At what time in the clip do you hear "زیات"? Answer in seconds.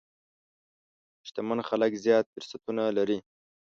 2.03-2.25